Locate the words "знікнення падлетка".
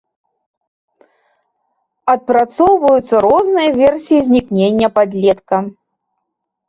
4.31-5.57